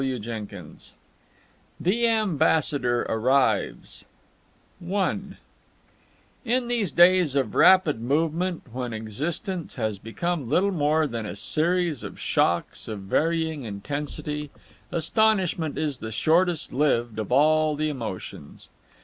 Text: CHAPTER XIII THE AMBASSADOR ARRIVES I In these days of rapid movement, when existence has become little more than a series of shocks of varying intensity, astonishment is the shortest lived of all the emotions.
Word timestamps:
CHAPTER 0.01 0.47
XIII 0.49 0.95
THE 1.79 2.07
AMBASSADOR 2.07 3.03
ARRIVES 3.07 4.05
I 4.91 5.19
In 6.43 6.67
these 6.67 6.91
days 6.91 7.35
of 7.35 7.53
rapid 7.53 8.01
movement, 8.01 8.63
when 8.71 8.93
existence 8.93 9.75
has 9.75 9.99
become 9.99 10.49
little 10.49 10.71
more 10.71 11.05
than 11.05 11.27
a 11.27 11.35
series 11.35 12.01
of 12.01 12.19
shocks 12.19 12.87
of 12.87 13.01
varying 13.01 13.61
intensity, 13.61 14.49
astonishment 14.91 15.77
is 15.77 15.99
the 15.99 16.11
shortest 16.11 16.73
lived 16.73 17.19
of 17.19 17.31
all 17.31 17.75
the 17.75 17.89
emotions. 17.89 18.69